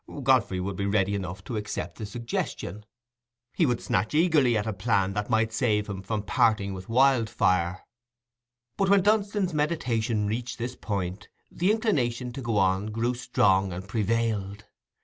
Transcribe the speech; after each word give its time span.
Godfrey 0.23 0.59
would 0.59 0.77
be 0.77 0.87
ready 0.87 1.13
enough 1.13 1.43
to 1.43 1.57
accept 1.57 1.99
the 1.99 2.07
suggestion: 2.07 2.85
he 3.53 3.67
would 3.67 3.79
snatch 3.79 4.15
eagerly 4.15 4.57
at 4.57 4.65
a 4.65 4.73
plan 4.73 5.13
that 5.13 5.29
might 5.29 5.53
save 5.53 5.87
him 5.87 6.01
from 6.01 6.23
parting 6.23 6.73
with 6.73 6.89
Wildfire. 6.89 7.85
But 8.77 8.89
when 8.89 9.03
Dunstan's 9.03 9.53
meditation 9.53 10.25
reached 10.25 10.57
this 10.57 10.75
point, 10.75 11.29
the 11.51 11.69
inclination 11.71 12.31
to 12.31 12.41
go 12.41 12.57
on 12.57 12.87
grew 12.87 13.13
strong 13.13 13.71
and 13.71 13.87
prevailed. 13.87 14.65